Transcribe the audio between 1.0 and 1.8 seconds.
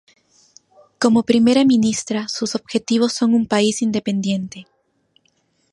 primera